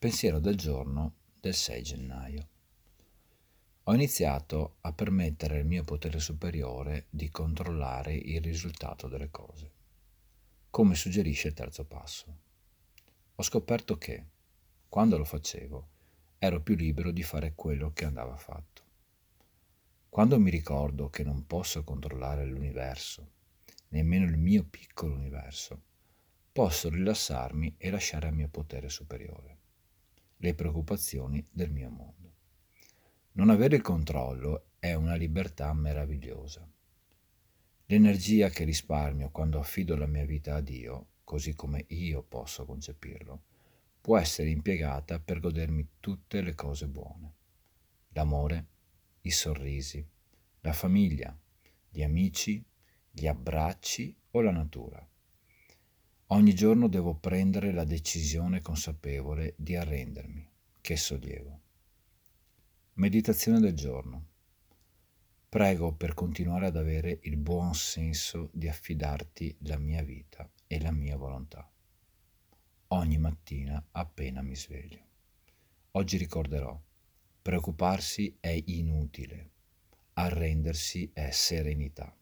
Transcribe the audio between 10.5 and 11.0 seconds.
come